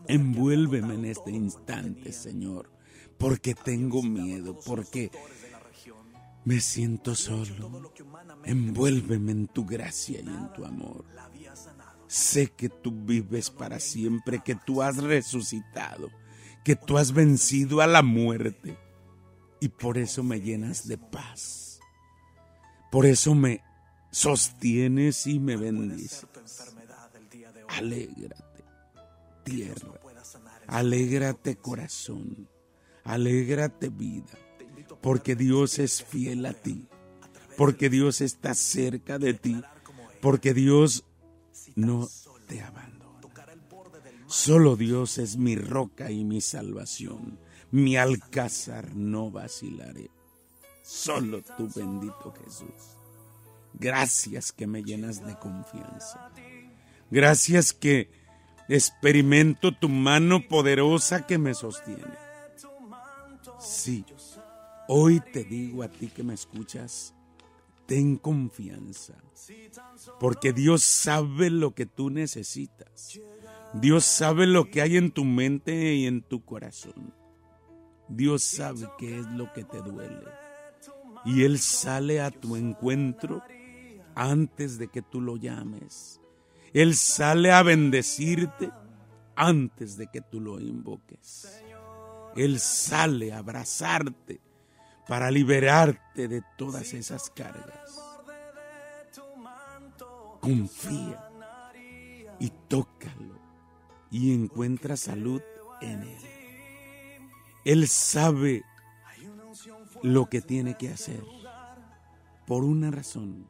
Envuélveme 0.08 0.94
en 0.94 1.06
este 1.06 1.32
instante, 1.32 2.14
Señor, 2.14 2.72
porque 3.18 3.54
tengo 3.54 4.02
miedo, 4.02 4.58
porque 4.66 5.12
me 6.46 6.60
siento 6.60 7.16
solo. 7.16 7.92
Envuélveme 8.44 9.32
en 9.32 9.48
tu 9.48 9.66
gracia 9.66 10.22
y 10.22 10.28
en 10.28 10.54
tu 10.54 10.66
amor. 10.66 11.06
Sé 12.08 12.52
que 12.52 12.70
tú 12.70 12.92
vives 12.92 13.50
para 13.50 13.80
siempre, 13.80 14.42
que 14.44 14.56
tú 14.56 14.82
has 14.82 14.98
resucitado, 14.98 16.10
que 16.64 16.76
tú 16.76 16.98
has 16.98 17.12
vencido 17.12 17.82
a 17.82 17.88
la 17.88 18.02
muerte. 18.02 18.78
Y 19.60 19.70
por 19.70 19.98
eso 19.98 20.24
me 20.24 20.40
llenas 20.40 20.88
de 20.88 20.98
paz. 20.98 21.80
Por 22.92 23.06
eso 23.06 23.36
me 23.36 23.62
sostienes 24.12 25.28
y 25.28 25.40
me 25.40 25.58
bendices. 25.58 26.26
Alégrate, 27.68 28.64
tierra. 29.44 30.00
Alégrate, 30.68 31.58
corazón. 31.58 32.50
Alégrate, 33.04 33.90
vida 33.90 34.49
porque 35.02 35.36
Dios 35.36 35.80
es 35.80 36.04
fiel 36.04 36.46
a 36.46 36.54
ti, 36.54 36.88
porque 37.58 37.90
Dios 37.90 38.22
está 38.22 38.54
cerca 38.54 39.18
de 39.20 39.34
ti, 39.34 39.62
porque 40.22 40.54
Dios 40.54 41.06
no 41.76 42.08
te 42.48 42.62
abandona. 42.62 43.00
Solo 44.28 44.76
Dios 44.76 45.18
es 45.18 45.38
mi 45.38 45.56
roca 45.56 46.12
y 46.12 46.24
mi 46.24 46.40
salvación, 46.42 47.40
mi 47.72 47.98
alcázar 47.98 48.96
no 48.96 49.32
vacilaré. 49.32 50.12
Solo 50.84 51.42
tú, 51.42 51.68
bendito 51.76 52.34
Jesús. 52.44 52.98
Gracias 53.74 54.52
que 54.52 54.68
me 54.68 54.84
llenas 54.84 55.26
de 55.26 55.36
confianza. 55.38 56.32
Gracias 57.10 57.74
que 57.74 58.12
experimento 58.68 59.72
tu 59.72 59.90
mano 59.90 60.48
poderosa 60.48 61.26
que 61.26 61.38
me 61.38 61.54
sostiene. 61.54 62.18
Sí, 63.60 64.06
Hoy 64.92 65.20
te 65.20 65.44
digo 65.44 65.84
a 65.84 65.88
ti 65.88 66.08
que 66.08 66.24
me 66.24 66.34
escuchas, 66.34 67.14
ten 67.86 68.18
confianza, 68.18 69.14
porque 70.20 70.52
Dios 70.52 70.82
sabe 70.82 71.52
lo 71.52 71.76
que 71.76 71.86
tú 71.86 72.10
necesitas. 72.10 73.20
Dios 73.76 74.04
sabe 74.04 74.48
lo 74.48 74.72
que 74.72 74.82
hay 74.82 74.98
en 74.98 75.12
tu 75.12 75.26
mente 75.26 75.94
y 75.94 76.08
en 76.08 76.24
tu 76.24 76.44
corazón. 76.44 77.14
Dios 78.08 78.44
sabe 78.44 78.90
qué 78.98 79.20
es 79.20 79.28
lo 79.28 79.54
que 79.54 79.64
te 79.64 79.80
duele. 79.80 80.26
Y 81.24 81.44
Él 81.44 81.60
sale 81.60 82.20
a 82.20 82.32
tu 82.32 82.56
encuentro 82.56 83.44
antes 84.16 84.80
de 84.80 84.88
que 84.88 85.04
tú 85.04 85.22
lo 85.22 85.38
llames. 85.38 86.20
Él 86.74 86.96
sale 86.96 87.52
a 87.52 87.62
bendecirte 87.62 88.72
antes 89.36 89.98
de 89.98 90.08
que 90.08 90.22
tú 90.22 90.42
lo 90.42 90.60
invoques. 90.60 91.62
Él 92.36 92.60
sale 92.60 93.32
a 93.34 93.38
abrazarte 93.38 94.49
para 95.10 95.32
liberarte 95.32 96.28
de 96.28 96.44
todas 96.56 96.94
esas 96.94 97.32
cargas. 97.32 98.00
Confía 100.40 101.32
y 102.40 102.52
tócalo 102.68 103.40
y 104.12 104.36
encuentra 104.36 104.96
salud 104.96 105.42
en 105.82 106.04
Él. 106.04 106.18
Él 107.66 107.88
sabe 107.88 108.64
lo 110.04 110.30
que 110.30 110.42
tiene 110.42 110.78
que 110.78 110.90
hacer 110.90 111.24
por 112.46 112.64
una 112.64 112.92
razón, 112.92 113.50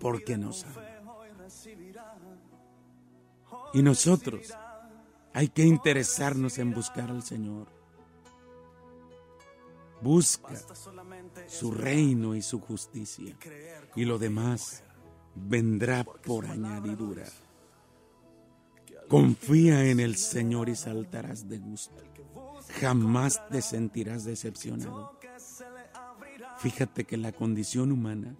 porque 0.00 0.38
no 0.38 0.54
sabe. 0.54 0.88
Y 3.74 3.82
nosotros 3.82 4.54
hay 5.34 5.48
que 5.48 5.64
interesarnos 5.64 6.56
en 6.56 6.72
buscar 6.72 7.10
al 7.10 7.22
Señor. 7.22 7.77
Busca 10.02 10.54
su 11.46 11.70
reino 11.70 12.34
y 12.34 12.42
su 12.42 12.60
justicia. 12.60 13.36
Y 13.96 14.04
lo 14.04 14.18
demás 14.18 14.82
vendrá 15.34 16.04
por 16.04 16.46
añadidura. 16.46 17.24
Confía 19.08 19.86
en 19.86 20.00
el 20.00 20.16
Señor 20.16 20.68
y 20.68 20.76
saltarás 20.76 21.48
de 21.48 21.58
gusto. 21.58 21.96
Jamás 22.80 23.48
te 23.48 23.62
sentirás 23.62 24.24
decepcionado. 24.24 25.18
Fíjate 26.58 27.04
que 27.04 27.16
la 27.16 27.32
condición 27.32 27.92
humana 27.92 28.36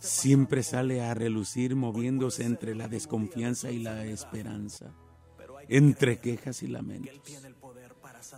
siempre 0.00 0.62
sale 0.62 1.02
a 1.02 1.14
relucir 1.14 1.76
moviéndose 1.76 2.44
entre 2.44 2.74
la 2.74 2.88
desconfianza 2.88 3.70
y 3.70 3.78
la 3.78 4.04
esperanza, 4.04 4.92
entre 5.68 6.18
quejas 6.18 6.62
y 6.62 6.68
lamentos, 6.68 7.20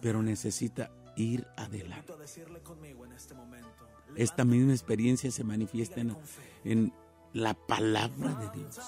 pero 0.02 0.22
necesita 0.22 0.90
ir 1.16 1.46
adelante. 1.56 2.12
Esta 4.16 4.44
misma 4.44 4.72
experiencia 4.72 5.30
se 5.30 5.44
manifiesta 5.44 6.00
en, 6.00 6.16
en 6.64 6.92
la 7.32 7.54
palabra 7.54 8.34
de 8.34 8.60
Dios. 8.60 8.78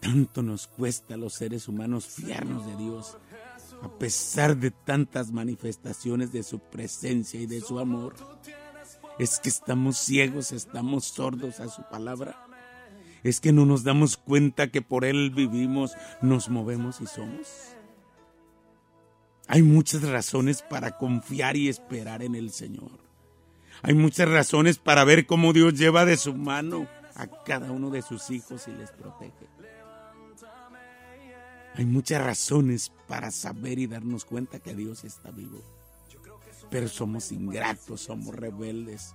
Tanto 0.00 0.42
nos 0.42 0.66
cuesta 0.66 1.14
a 1.14 1.16
los 1.16 1.34
seres 1.34 1.68
humanos 1.68 2.06
fiarnos 2.06 2.66
de 2.66 2.76
Dios, 2.76 3.16
a 3.82 3.98
pesar 3.98 4.56
de 4.56 4.70
tantas 4.70 5.32
manifestaciones 5.32 6.32
de 6.32 6.42
su 6.42 6.58
presencia 6.58 7.40
y 7.40 7.46
de 7.46 7.60
su 7.60 7.78
amor. 7.78 8.14
Es 9.18 9.40
que 9.40 9.48
estamos 9.48 9.98
ciegos, 9.98 10.52
estamos 10.52 11.06
sordos 11.06 11.60
a 11.60 11.68
su 11.68 11.82
palabra. 11.88 12.42
Es 13.22 13.40
que 13.40 13.52
no 13.52 13.66
nos 13.66 13.82
damos 13.82 14.16
cuenta 14.16 14.68
que 14.68 14.82
por 14.82 15.04
Él 15.04 15.30
vivimos, 15.30 15.94
nos 16.22 16.48
movemos 16.48 17.00
y 17.00 17.06
somos. 17.06 17.75
Hay 19.48 19.62
muchas 19.62 20.02
razones 20.02 20.62
para 20.62 20.96
confiar 20.98 21.56
y 21.56 21.68
esperar 21.68 22.22
en 22.22 22.34
el 22.34 22.50
Señor. 22.50 22.98
Hay 23.82 23.94
muchas 23.94 24.28
razones 24.28 24.78
para 24.78 25.04
ver 25.04 25.26
cómo 25.26 25.52
Dios 25.52 25.74
lleva 25.74 26.04
de 26.04 26.16
su 26.16 26.34
mano 26.34 26.88
a 27.14 27.26
cada 27.44 27.70
uno 27.70 27.90
de 27.90 28.02
sus 28.02 28.30
hijos 28.30 28.66
y 28.68 28.72
les 28.72 28.90
protege. 28.90 29.46
Hay 31.74 31.84
muchas 31.84 32.24
razones 32.24 32.90
para 33.06 33.30
saber 33.30 33.78
y 33.78 33.86
darnos 33.86 34.24
cuenta 34.24 34.58
que 34.58 34.74
Dios 34.74 35.04
está 35.04 35.30
vivo. 35.30 35.62
Pero 36.70 36.88
somos 36.88 37.32
ingratos, 37.32 38.00
somos 38.00 38.34
rebeldes. 38.34 39.14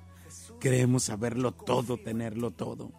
Creemos 0.59 1.03
saberlo 1.03 1.51
todo, 1.51 1.97
tenerlo 1.97 2.51
todo. 2.51 2.91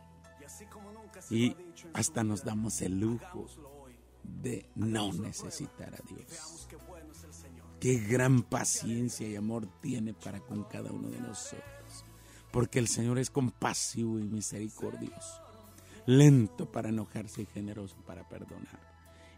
Y 1.30 1.56
hasta 1.94 2.24
nos 2.24 2.44
damos 2.44 2.82
el 2.82 2.98
lujo 3.00 3.46
de 4.24 4.68
no 4.74 5.12
necesitar 5.12 5.94
a 5.94 6.00
Dios. 6.08 6.68
Qué 7.82 7.98
gran 7.98 8.44
paciencia 8.44 9.26
y 9.26 9.34
amor 9.34 9.66
tiene 9.80 10.14
para 10.14 10.38
con 10.38 10.62
cada 10.62 10.92
uno 10.92 11.10
de 11.10 11.18
nosotros. 11.18 12.04
Porque 12.52 12.78
el 12.78 12.86
Señor 12.86 13.18
es 13.18 13.28
compasivo 13.28 14.20
y 14.20 14.22
misericordioso. 14.22 15.42
Lento 16.06 16.70
para 16.70 16.90
enojarse 16.90 17.42
y 17.42 17.46
generoso 17.46 17.96
para 18.06 18.28
perdonar 18.28 18.78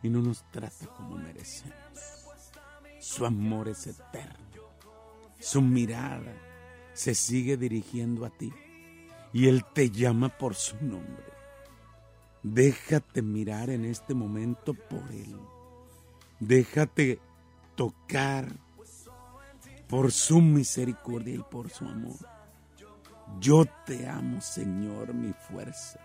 y 0.03 0.11
no 0.11 0.21
nos 0.21 0.45
trata 0.51 0.89
como 0.89 1.17
merecemos. 1.17 1.75
Su 3.01 3.25
amor 3.25 3.69
es 3.69 3.87
eterno. 3.87 4.61
Su 5.41 5.63
mirada 5.63 6.37
se 6.93 7.15
sigue 7.15 7.57
dirigiendo 7.57 8.27
a 8.27 8.31
ti 8.31 8.53
y 9.33 9.49
Él 9.49 9.65
te 9.73 9.89
llama 9.89 10.29
por 10.29 10.55
su 10.55 10.77
nombre. 10.85 11.33
Déjate 12.43 13.23
mirar 13.23 13.71
en 13.71 13.87
este 13.87 14.13
momento 14.13 14.75
por 14.75 15.11
Él. 15.13 15.35
Déjate 16.41 17.21
tocar 17.75 18.47
por 19.89 20.13
su 20.13 20.41
misericordia 20.41 21.35
y 21.35 21.43
por 21.51 21.71
su 21.71 21.85
amor. 21.85 22.17
Yo 23.41 23.65
te 23.87 24.09
amo, 24.09 24.41
Señor, 24.41 25.15
mi 25.15 25.33
fuerza. 25.33 26.01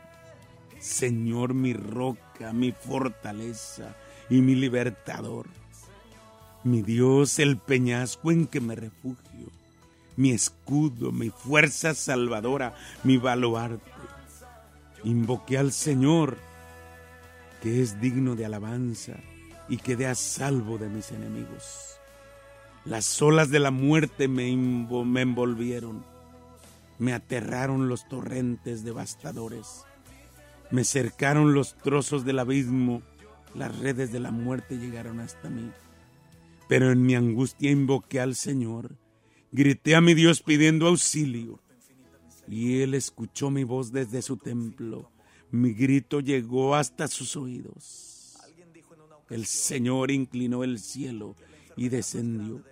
Señor, 0.80 1.54
mi 1.54 1.74
roca, 1.74 2.54
mi 2.54 2.72
fortaleza 2.72 3.96
y 4.30 4.42
mi 4.42 4.56
libertador. 4.56 5.48
Mi 6.64 6.82
Dios, 6.82 7.40
el 7.40 7.58
peñasco 7.58 8.32
en 8.32 8.48
que 8.48 8.60
me 8.60 8.76
refugio, 8.76 9.48
mi 10.18 10.32
escudo, 10.32 11.12
mi 11.12 11.30
fuerza 11.30 11.94
salvadora, 11.94 12.76
mi 13.04 13.18
baluarte. 13.18 13.92
Invoqué 15.04 15.58
al 15.58 15.72
Señor, 15.72 16.38
que 17.62 17.82
es 17.82 18.02
digno 18.02 18.36
de 18.36 18.46
alabanza 18.46 19.16
y 19.70 19.78
que 19.78 19.96
dé 19.96 20.08
a 20.08 20.16
salvo 20.16 20.78
de 20.78 20.90
mis 20.90 21.12
enemigos. 21.12 22.00
Las 22.86 23.22
olas 23.22 23.50
de 23.50 23.60
la 23.60 23.72
muerte 23.72 24.28
me 24.28 24.50
envolvieron, 24.50 26.04
me 26.98 27.14
aterraron 27.14 27.88
los 27.88 28.08
torrentes 28.08 28.84
devastadores 28.84 29.86
me 30.72 30.84
cercaron 30.84 31.54
los 31.54 31.76
trozos 31.78 32.26
del 32.26 32.40
abismo, 32.40 33.02
las 33.56 33.78
redes 33.80 34.12
de 34.12 34.20
la 34.20 34.32
muerte 34.32 34.78
llegaron 34.78 35.20
hasta 35.20 35.50
mí. 35.50 35.72
Pero 36.68 36.92
en 36.92 37.02
mi 37.02 37.16
angustia 37.16 37.72
invoqué 37.72 38.20
al 38.20 38.36
Señor, 38.36 38.96
grité 39.52 39.96
a 39.96 40.02
mi 40.02 40.14
Dios 40.14 40.44
pidiendo 40.44 40.88
auxilio. 40.88 41.60
Y 42.48 42.82
Él 42.82 42.94
escuchó 42.94 43.50
mi 43.50 43.64
voz 43.64 43.92
desde 43.92 44.22
su 44.22 44.38
templo. 44.38 45.12
Mi 45.50 45.74
grito 45.74 46.20
llegó 46.20 46.76
hasta 46.76 47.08
sus 47.08 47.36
oídos. 47.36 48.19
El 49.30 49.46
Señor 49.46 50.12
inclinó 50.12 50.64
el 50.64 50.80
cielo 50.80 51.36
y 51.76 51.90
descendió. 51.90 52.64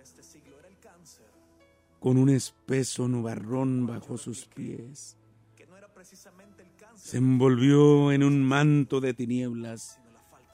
Con 2.00 2.16
un 2.16 2.28
espeso 2.28 3.08
nubarrón 3.08 3.86
bajo 3.86 4.18
sus 4.18 4.46
pies 4.46 5.16
se 6.94 7.16
envolvió 7.16 8.12
en 8.12 8.22
un 8.22 8.42
manto 8.44 9.00
de 9.00 9.14
tinieblas, 9.14 9.98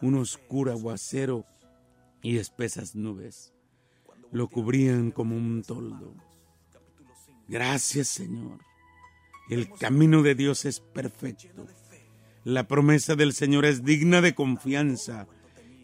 un 0.00 0.14
oscuro 0.14 0.72
aguacero 0.72 1.44
y 2.22 2.38
espesas 2.38 2.94
nubes 2.94 3.54
lo 4.34 4.48
cubrían 4.48 5.12
como 5.12 5.36
un 5.36 5.62
toldo. 5.62 6.12
Gracias 7.46 8.08
Señor. 8.08 8.58
El 9.48 9.70
camino 9.70 10.22
de 10.22 10.34
Dios 10.34 10.64
es 10.64 10.80
perfecto. 10.80 11.66
La 12.42 12.66
promesa 12.66 13.14
del 13.14 13.32
Señor 13.32 13.64
es 13.64 13.84
digna 13.84 14.20
de 14.20 14.34
confianza. 14.34 15.28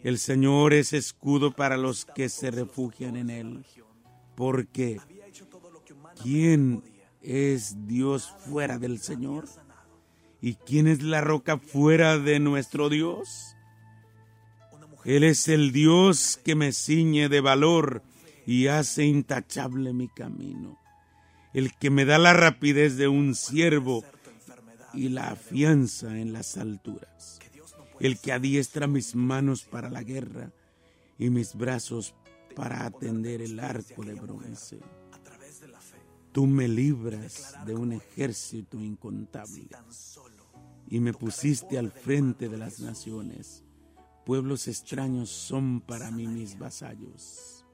El 0.03 0.17
Señor 0.17 0.73
es 0.73 0.93
escudo 0.93 1.51
para 1.51 1.77
los 1.77 2.05
que 2.05 2.27
se 2.29 2.49
refugian 2.49 3.15
en 3.15 3.29
Él. 3.29 3.65
Porque 4.35 4.99
¿quién 6.23 6.83
es 7.21 7.87
Dios 7.87 8.33
fuera 8.47 8.79
del 8.79 8.99
Señor? 8.99 9.47
¿Y 10.41 10.55
quién 10.55 10.87
es 10.87 11.03
la 11.03 11.21
roca 11.21 11.59
fuera 11.59 12.17
de 12.17 12.39
nuestro 12.39 12.89
Dios? 12.89 13.55
Él 15.05 15.23
es 15.23 15.47
el 15.47 15.71
Dios 15.71 16.39
que 16.43 16.55
me 16.55 16.71
ciñe 16.71 17.29
de 17.29 17.41
valor 17.41 18.03
y 18.47 18.67
hace 18.67 19.05
intachable 19.05 19.93
mi 19.93 20.07
camino. 20.07 20.79
El 21.53 21.75
que 21.75 21.91
me 21.91 22.05
da 22.05 22.17
la 22.17 22.33
rapidez 22.33 22.97
de 22.97 23.07
un 23.07 23.35
siervo 23.35 24.03
y 24.93 25.09
la 25.09 25.31
afianza 25.31 26.17
en 26.17 26.33
las 26.33 26.57
alturas. 26.57 27.39
El 28.01 28.19
que 28.19 28.31
adiestra 28.31 28.87
mis 28.87 29.15
manos 29.15 29.63
para 29.63 29.89
la 29.89 30.03
guerra 30.03 30.51
y 31.19 31.29
mis 31.29 31.55
brazos 31.55 32.15
para 32.55 32.85
atender 32.85 33.41
el 33.41 33.59
arco 33.59 34.03
de 34.03 34.15
bronce. 34.15 34.79
Tú 36.31 36.47
me 36.47 36.67
libras 36.67 37.55
de 37.65 37.75
un 37.75 37.93
ejército 37.93 38.79
incontable 38.79 39.69
y 40.89 40.99
me 40.99 41.13
pusiste 41.13 41.77
al 41.77 41.91
frente 41.91 42.49
de 42.49 42.57
las 42.57 42.79
naciones. 42.79 43.63
Pueblos 44.25 44.67
extraños 44.67 45.29
son 45.29 45.81
para 45.81 46.09
mí 46.09 46.27
mis 46.27 46.57
vasallos. 46.57 47.65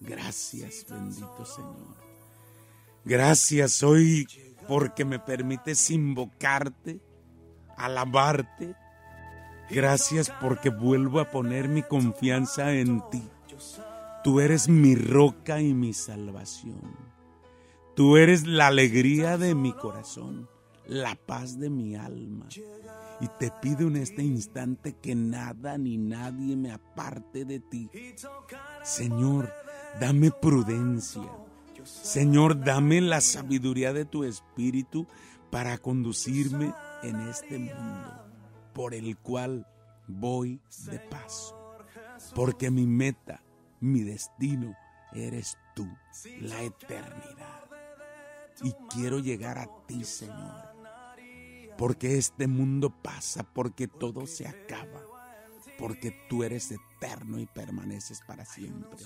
Gracias, 0.00 0.86
bendito 0.88 1.44
Señor. 1.44 1.96
Gracias 3.04 3.82
hoy 3.82 4.26
porque 4.68 5.04
me 5.04 5.18
permites 5.18 5.90
invocarte, 5.90 7.00
alabarte. 7.76 8.76
Gracias 9.70 10.30
porque 10.40 10.70
vuelvo 10.70 11.20
a 11.20 11.30
poner 11.30 11.68
mi 11.68 11.82
confianza 11.82 12.72
en 12.72 13.02
ti. 13.10 13.22
Tú 14.22 14.40
eres 14.40 14.68
mi 14.68 14.94
roca 14.94 15.60
y 15.60 15.74
mi 15.74 15.92
salvación. 15.92 16.96
Tú 17.96 18.16
eres 18.16 18.46
la 18.46 18.68
alegría 18.68 19.36
de 19.36 19.54
mi 19.54 19.72
corazón, 19.72 20.48
la 20.86 21.14
paz 21.14 21.58
de 21.58 21.70
mi 21.70 21.96
alma. 21.96 22.46
Y 23.20 23.28
te 23.38 23.50
pido 23.60 23.88
en 23.88 23.96
este 23.96 24.22
instante 24.22 24.94
que 24.94 25.14
nada 25.14 25.78
ni 25.78 25.96
nadie 25.96 26.56
me 26.56 26.72
aparte 26.72 27.44
de 27.44 27.60
ti. 27.60 27.90
Señor, 28.82 29.52
dame 30.00 30.30
prudencia. 30.30 31.28
Señor, 31.84 32.62
dame 32.62 33.00
la 33.00 33.20
sabiduría 33.20 33.92
de 33.92 34.04
tu 34.04 34.24
espíritu 34.24 35.06
para 35.50 35.78
conducirme 35.78 36.72
en 37.02 37.20
este 37.28 37.58
mundo 37.58 38.31
por 38.72 38.94
el 38.94 39.16
cual 39.18 39.66
voy 40.06 40.60
de 40.90 40.98
paso. 40.98 41.78
Porque 42.34 42.70
mi 42.70 42.86
meta, 42.86 43.42
mi 43.80 44.02
destino, 44.02 44.74
eres 45.12 45.58
tú, 45.74 45.88
la 46.40 46.62
eternidad. 46.62 47.64
Y 48.62 48.72
quiero 48.90 49.18
llegar 49.18 49.58
a 49.58 49.66
ti, 49.86 50.04
Señor. 50.04 50.72
Porque 51.76 52.18
este 52.18 52.46
mundo 52.46 52.90
pasa, 52.90 53.42
porque 53.42 53.88
todo 53.88 54.26
se 54.26 54.46
acaba, 54.46 55.00
porque 55.78 56.14
tú 56.28 56.44
eres 56.44 56.70
eterno 56.70 57.38
y 57.38 57.46
permaneces 57.46 58.20
para 58.26 58.44
siempre. 58.44 58.98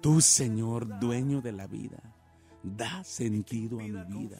Tú, 0.00 0.20
Señor, 0.20 0.98
dueño 1.00 1.42
de 1.42 1.52
la 1.52 1.66
vida, 1.66 1.98
da 2.62 3.04
sentido 3.04 3.80
a 3.80 3.82
mi 3.82 4.04
vida, 4.04 4.38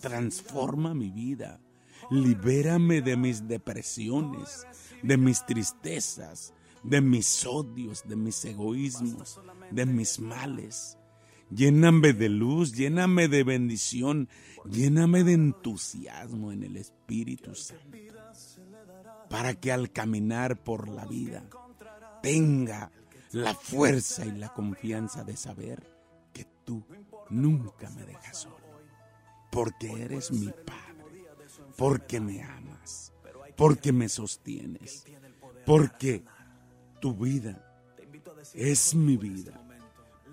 transforma 0.00 0.94
mi 0.94 1.10
vida, 1.10 1.60
libérame 2.10 3.02
de 3.02 3.16
mis 3.16 3.46
depresiones, 3.46 4.66
de 5.02 5.16
mis 5.16 5.44
tristezas, 5.46 6.54
de 6.82 7.00
mis 7.00 7.44
odios, 7.46 8.04
de 8.06 8.16
mis 8.16 8.44
egoísmos, 8.44 9.40
de 9.70 9.86
mis 9.86 10.18
males. 10.20 10.98
Lléname 11.50 12.12
de 12.12 12.28
luz, 12.28 12.74
lléname 12.74 13.28
de 13.28 13.42
bendición, 13.42 14.28
lléname 14.68 15.24
de 15.24 15.32
entusiasmo 15.32 16.52
en 16.52 16.62
el 16.62 16.76
Espíritu 16.76 17.54
Santo, 17.54 17.98
para 19.30 19.54
que 19.54 19.72
al 19.72 19.90
caminar 19.90 20.62
por 20.62 20.88
la 20.88 21.06
vida 21.06 21.44
tenga 22.22 22.90
la 23.32 23.54
fuerza 23.54 24.26
y 24.26 24.32
la 24.32 24.52
confianza 24.52 25.24
de 25.24 25.36
saber 25.36 25.98
que 26.32 26.46
tú 26.64 26.84
nunca 27.30 27.88
me 27.90 28.04
dejas 28.04 28.38
solo, 28.38 28.56
porque 29.50 29.90
eres 30.02 30.30
mi 30.30 30.48
Padre, 30.48 30.87
porque 31.78 32.18
me 32.18 32.42
amas, 32.42 33.12
porque 33.56 33.92
me 33.92 34.08
sostienes, 34.08 35.04
porque 35.64 36.24
tu 37.00 37.14
vida 37.14 37.64
es 38.52 38.96
mi 38.96 39.16
vida, 39.16 39.52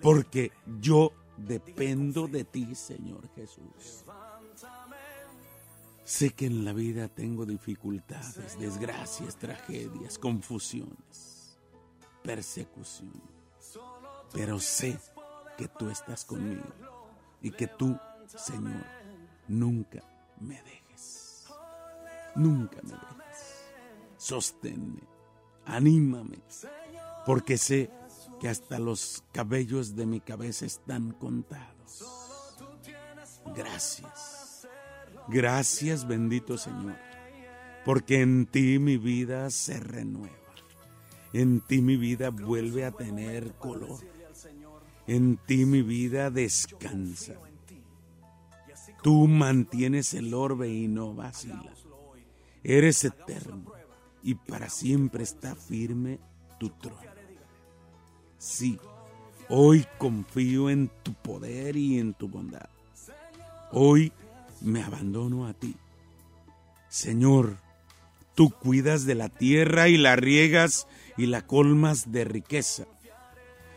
porque 0.02 0.50
yo 0.80 1.12
dependo 1.36 2.26
de 2.26 2.42
ti, 2.42 2.74
Señor 2.74 3.32
Jesús. 3.36 4.04
Sé 6.04 6.30
que 6.30 6.46
en 6.46 6.64
la 6.64 6.72
vida 6.72 7.06
tengo 7.06 7.46
dificultades, 7.46 8.58
desgracias, 8.58 9.36
tragedias, 9.36 10.18
confusiones, 10.18 11.60
persecución, 12.24 13.22
pero 14.32 14.58
sé 14.58 14.98
que 15.56 15.68
tú 15.68 15.90
estás 15.90 16.24
conmigo 16.24 16.66
y 17.40 17.52
que 17.52 17.68
tú, 17.68 17.96
Señor, 18.26 18.84
nunca 19.46 20.02
me 20.40 20.60
dejes. 20.62 20.85
Nunca 22.36 22.76
me 22.82 22.92
dejes. 22.92 23.06
Sosténme, 24.16 25.02
anímame, 25.64 26.38
porque 27.24 27.58
sé 27.58 27.90
que 28.40 28.48
hasta 28.48 28.78
los 28.78 29.24
cabellos 29.32 29.96
de 29.96 30.06
mi 30.06 30.20
cabeza 30.20 30.66
están 30.66 31.12
contados. 31.12 32.04
Gracias. 33.54 34.66
Gracias, 35.28 36.06
bendito 36.06 36.56
Señor, 36.56 36.96
porque 37.84 38.20
en 38.20 38.46
ti 38.46 38.78
mi 38.78 38.96
vida 38.96 39.50
se 39.50 39.80
renueva. 39.80 40.34
En 41.32 41.60
ti 41.60 41.82
mi 41.82 41.96
vida 41.96 42.30
vuelve 42.30 42.84
a 42.84 42.92
tener 42.92 43.52
color. 43.54 43.98
En 45.06 45.36
ti 45.36 45.66
mi 45.66 45.82
vida 45.82 46.30
descansa. 46.30 47.34
Tú 49.02 49.26
mantienes 49.26 50.14
el 50.14 50.32
orbe 50.32 50.68
y 50.68 50.88
no 50.88 51.14
vacila. 51.14 51.72
Eres 52.68 53.04
eterno 53.04 53.62
y 54.24 54.34
para 54.34 54.68
siempre 54.68 55.22
está 55.22 55.54
firme 55.54 56.18
tu 56.58 56.70
trono. 56.70 56.98
Sí, 58.38 58.76
hoy 59.48 59.86
confío 59.98 60.68
en 60.68 60.90
tu 61.04 61.14
poder 61.14 61.76
y 61.76 62.00
en 62.00 62.12
tu 62.12 62.26
bondad. 62.26 62.68
Hoy 63.70 64.12
me 64.60 64.82
abandono 64.82 65.46
a 65.46 65.54
ti. 65.54 65.76
Señor, 66.88 67.58
tú 68.34 68.50
cuidas 68.50 69.04
de 69.04 69.14
la 69.14 69.28
tierra 69.28 69.86
y 69.86 69.96
la 69.96 70.16
riegas 70.16 70.88
y 71.16 71.26
la 71.26 71.46
colmas 71.46 72.10
de 72.10 72.24
riqueza. 72.24 72.86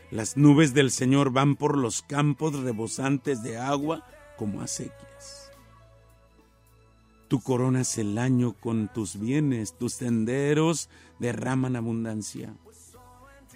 Las 0.10 0.36
nubes 0.36 0.74
del 0.74 0.90
Señor 0.90 1.30
van 1.30 1.58
por 1.58 1.78
los 1.78 2.02
campos 2.02 2.60
rebosantes 2.60 3.44
de 3.44 3.56
agua 3.56 4.04
como 4.36 4.64
acequias. 4.64 5.09
Tú 7.30 7.42
coronas 7.42 8.00
el 8.00 8.18
año 8.18 8.54
con 8.54 8.88
tus 8.92 9.20
bienes, 9.20 9.78
tus 9.78 9.94
senderos 9.94 10.90
derraman 11.20 11.76
abundancia. 11.76 12.56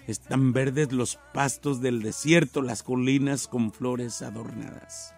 Están 0.06 0.52
verdes 0.52 0.92
los 0.92 1.18
pastos 1.34 1.80
del 1.80 2.00
desierto, 2.00 2.62
las 2.62 2.84
colinas 2.84 3.48
con 3.48 3.72
flores 3.72 4.22
adornadas. 4.22 5.12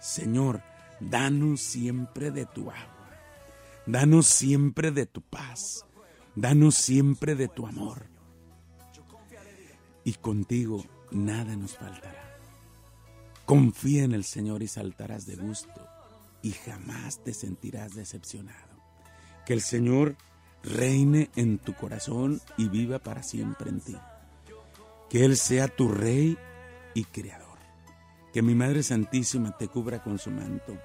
Señor, 0.00 0.62
danos 0.98 1.60
siempre 1.60 2.32
de 2.32 2.44
tu 2.44 2.62
agua, 2.72 3.08
danos 3.86 4.26
siempre 4.26 4.90
de 4.90 5.06
tu 5.06 5.20
paz, 5.20 5.86
danos 6.34 6.74
siempre 6.74 7.36
de 7.36 7.46
tu 7.46 7.68
amor. 7.68 8.06
Y 10.02 10.14
contigo 10.14 10.84
nada 11.12 11.54
nos 11.54 11.76
faltará. 11.76 12.36
Confía 13.44 14.02
en 14.02 14.12
el 14.12 14.24
Señor 14.24 14.64
y 14.64 14.66
saltarás 14.66 15.24
de 15.24 15.36
gusto 15.36 15.91
y 16.42 16.52
jamás 16.52 17.22
te 17.22 17.32
sentirás 17.32 17.94
decepcionado. 17.94 18.72
Que 19.46 19.52
el 19.52 19.60
Señor 19.60 20.16
reine 20.62 21.30
en 21.36 21.58
tu 21.58 21.74
corazón 21.74 22.40
y 22.56 22.68
viva 22.68 22.98
para 22.98 23.22
siempre 23.22 23.70
en 23.70 23.80
ti. 23.80 23.96
Que 25.08 25.24
Él 25.24 25.36
sea 25.36 25.68
tu 25.68 25.88
Rey 25.88 26.38
y 26.94 27.04
Creador. 27.04 27.58
Que 28.32 28.42
mi 28.42 28.54
Madre 28.54 28.82
Santísima 28.82 29.56
te 29.56 29.68
cubra 29.68 30.02
con 30.02 30.18
su 30.18 30.30
manto. 30.30 30.78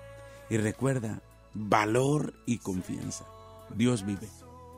Y 0.49 0.57
recuerda, 0.57 1.21
valor 1.53 2.33
y 2.45 2.59
confianza. 2.59 3.25
Dios 3.75 4.05
vive. 4.05 4.29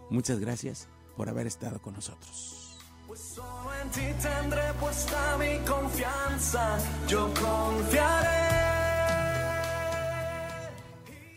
Muchas 0.10 0.40
gracias 0.40 0.88
por 1.16 1.30
haber 1.30 1.48
estado 1.48 1.82
con 1.82 1.96
nosotros. 1.96 2.78
Pues 3.08 3.20
solo 3.20 3.74
en 3.82 3.90
ti 3.90 4.02
tendré 4.22 4.74
puesta 4.80 5.38
mi 5.38 5.58
confianza. 5.66 6.78
Yo 7.08 7.34
confiaré. 7.34 8.49